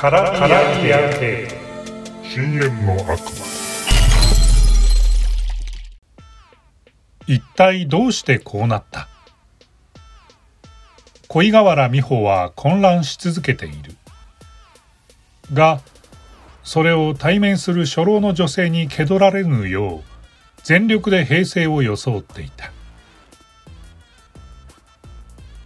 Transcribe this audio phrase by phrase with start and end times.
[0.00, 0.30] カラ
[0.80, 1.48] ビア系。
[2.22, 3.18] 深淵の悪魔。
[7.26, 9.08] 一体どうしてこうなった？
[11.26, 13.96] 恋河原美穂は混乱し続けている。
[15.52, 15.80] が
[16.62, 20.02] それを対面する初老の女性に気取られぬよう
[20.62, 22.70] 全力で平静を装っていた。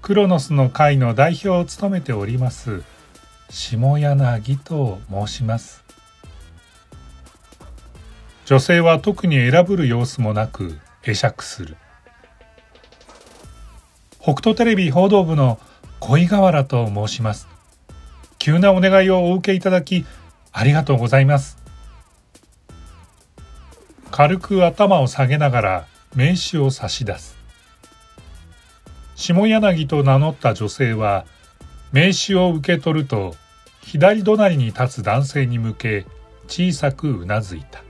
[0.00, 2.82] クロノスの会の代表を務めております
[3.54, 5.84] 下柳と申します。
[8.46, 11.76] 女性は特に選ぶる様子もなく会釈する。
[14.18, 15.60] 北斗テレビ報道部の
[16.00, 17.46] 恋河原と申します。
[18.38, 20.06] 急なお願いをお受けいただき
[20.50, 21.58] ありがとうございます。
[24.10, 27.36] 軽く頭を下げながら名刺を差し出す。
[29.14, 31.26] 下柳と名乗った女性は
[31.92, 33.36] 名刺を受け取ると
[33.82, 36.06] 左隣に立つ男性に向け
[36.46, 37.82] 小さくうなずいた。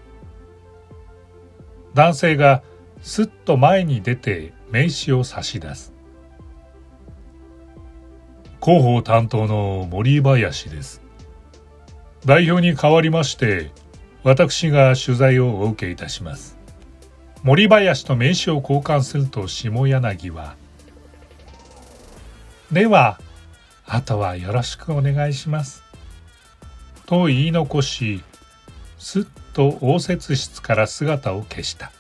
[1.95, 2.63] 男性が
[3.03, 5.93] すっと前に出て名刺を差し出す。
[8.63, 11.03] 広報担当の森林です。
[12.25, 13.73] 代表に代わりまして
[14.23, 16.57] 私が取材をお受けいたします。
[17.43, 20.57] 森林と名刺を交換すると下柳は
[22.73, 23.21] 「では
[23.95, 25.83] あとはよろしくお願いします」
[27.05, 28.25] と言い残し
[28.97, 31.93] すっと応接室から姿を消した。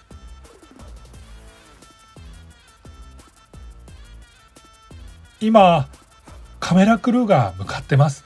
[5.43, 5.87] 今
[6.61, 8.25] カメラクルーが向かってます。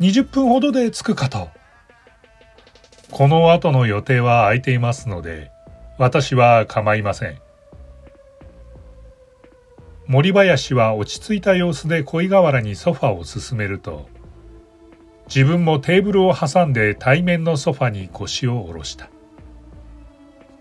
[0.00, 1.48] 20分ほどで着くかと。
[3.10, 5.50] この後の予定は空いていますので
[5.96, 7.47] 私は構いません。
[10.08, 14.08] 森林は落ち着いた様子で恋河原にソファを進めると
[15.26, 19.10] 自分もテーブルを挟んで対面のソファに腰を下ろした。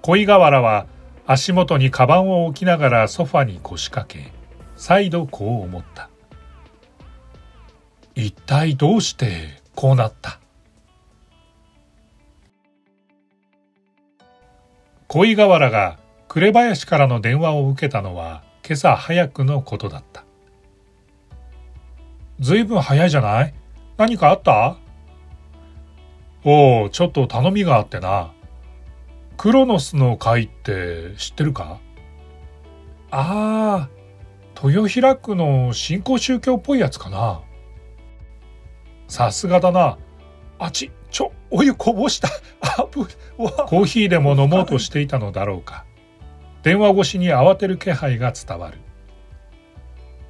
[0.02, 0.86] 恋河原は
[1.26, 4.34] 足元にカバンを置きながらソファに腰掛け
[4.76, 6.10] 再度こう思った。
[8.16, 10.42] 一体どうしてこうなった？
[15.08, 20.26] 恋河原が紅林からの電話を受けたのは今朝早くのことだった
[22.40, 23.54] ずいぶん早いじゃない？
[23.98, 24.78] 何かあった？
[26.44, 28.32] おお、ちょっと頼みがあってな。
[29.38, 31.80] クロノスの会って知ってるか？
[33.10, 33.90] ああ、
[34.64, 37.42] 豊平区の新興宗教っぽいやつかな。
[39.08, 39.98] さすがだな。
[40.60, 42.28] あち、ちょ、お湯こぼした。
[42.62, 43.08] あぶ、
[43.38, 45.86] コーヒーでも飲もうとしていたのだろうか。
[46.64, 48.78] 電話越しに慌てる気配が伝わる。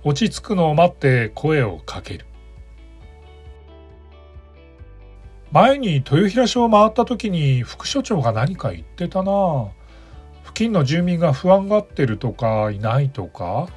[0.03, 2.25] 落ち着くのを待って声をかける。
[5.51, 9.67] 前に豊平署を回った時に副所長が何か言ってたな
[10.43, 13.69] 付近の住民が不安がってるとかいないとか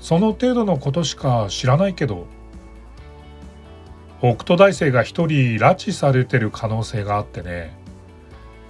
[0.00, 2.26] その程度のことしか知らないけど
[4.18, 7.76] 北斗大生が一人拉致されてる可能性があってね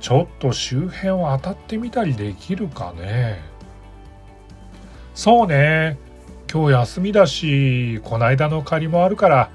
[0.03, 3.41] ちょっと周辺を当たってみたりできるかね。
[5.15, 5.97] そうね。
[6.53, 9.51] 今日休みだしこないだの借りもあるから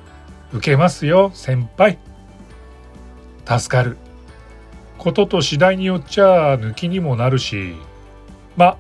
[0.52, 2.00] 受けますよ先輩。
[3.46, 3.97] 助かる。
[4.97, 7.75] ことと次第によっちゃ抜きにもなるし。
[8.56, 8.78] ま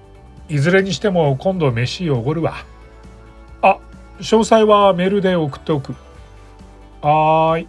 [0.47, 2.55] いずれにしても今度飯おごるわ。
[3.61, 3.77] あ
[4.19, 5.93] 詳細はメールで送っておく。
[7.01, 7.67] はーい。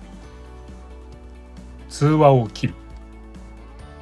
[1.89, 2.75] 通話を切る。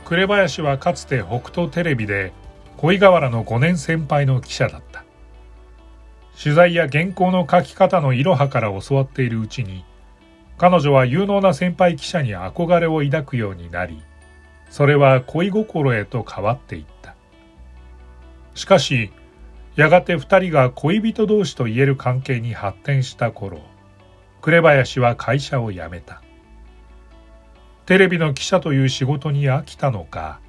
[0.07, 2.33] 紅林はかつて北斗テレビで
[2.77, 5.05] 恋河原の5年先輩の記者だった。
[6.41, 9.85] 取材や原稿の書き方のいろはから教わっているうちに
[10.59, 14.01] 彼女は有能な先輩記者に憧れを抱くようになり
[14.71, 17.17] それは恋心へと変わっていった。
[18.55, 19.11] しかし
[19.75, 23.59] やがて二人が恋人同士と言える関係に発展した頃
[24.41, 26.23] 紅林は会社を辞めた。
[27.87, 30.41] テレビの記者という仕事に飽きたのか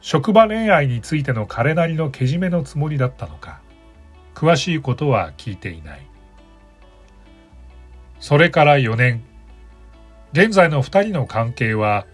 [0.00, 3.60] 職場恋愛についての彼なりのけじめのつもりだったのか
[4.34, 6.06] 詳しいことは聞いていない。
[8.20, 9.22] それから4年
[10.32, 12.06] 現在の2人の関係は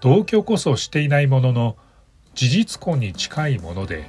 [0.00, 1.76] 同居こそしていないものの
[2.34, 4.04] 事実婚に近いもので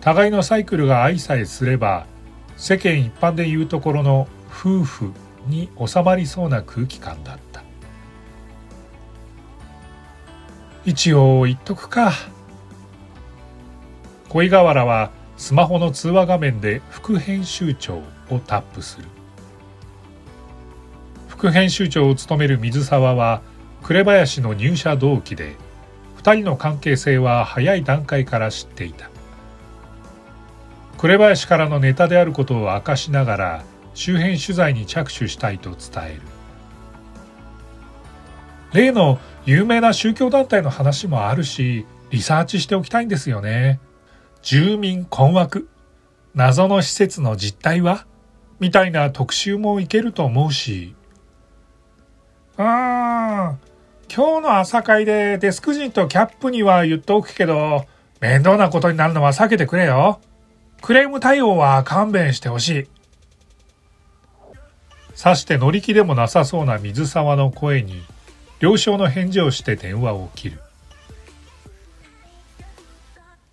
[0.00, 2.06] 互いのサイクルが愛さえすれば
[2.56, 5.12] 世間一般でいうところの夫婦
[5.46, 7.71] に収まりそうな空気感だった。
[10.84, 12.12] 一応言っとくか。
[14.28, 19.06] 恋河原はスマホの通話画面で副編集長をタップする。
[21.28, 23.42] 副編集長を務める水沢は
[23.82, 25.56] 紅林の入社同期で
[26.18, 29.08] 2人の関係性は早い段階から知っていた。
[30.98, 33.64] 紅林からのネタであることを明かしながら
[33.94, 36.22] 周辺取材に着手したいと伝える。
[38.72, 43.80] 例の有名な宗教団体の話もあるしリサーチしておきたいんですよね。
[44.42, 45.68] 住民困惑。
[46.34, 48.06] 謎の施設の実態は？
[48.60, 50.94] みたいな特集もいけると思うし。
[52.58, 53.56] うー今
[54.08, 57.86] 日の朝会でデスク陣とキャップには言っておくけど
[58.20, 60.20] 面倒なことになるのは避けてくれよ。
[60.82, 62.88] クレーム対応は勘弁してほしい。
[65.14, 68.02] さして乗り気でもなさそうな水沢の声に、
[68.62, 70.60] 了承の返事をして電話を切る。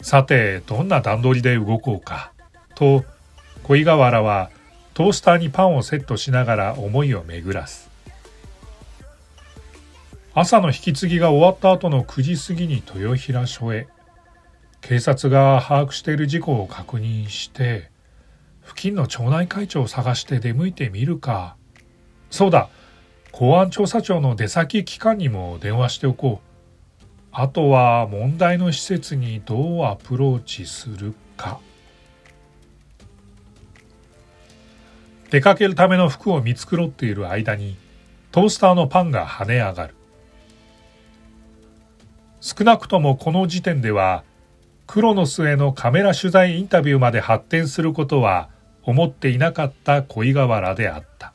[0.02, 2.32] さて、どんな段取りで動こうか。
[2.76, 3.04] と、
[3.64, 4.50] 恋河原は
[4.94, 7.90] トースターにパンをセットしながら思いを巡らす。
[10.34, 13.88] 朝の引き継ぎが終わった後の9時過ぎに豊平署へ。
[14.82, 17.90] 警察が把握している事故を確認して
[18.66, 21.56] 付近の町内会長を探して出向いてみるか
[22.32, 22.70] そうだ
[23.32, 26.50] 公安調査庁の出先機関にも電話しておこう。
[27.32, 31.60] あとは問題の施設にどうアプローチするか。
[35.30, 37.78] 出かけるための服を見繕っている間に
[38.32, 39.96] トースターのパンが跳ね上がる。
[42.42, 44.24] 少なくともこの時点では
[44.88, 48.50] 黒の末のカメラ取材インタビューまで発展することは
[48.82, 51.34] 思っていなかった恋河原であった。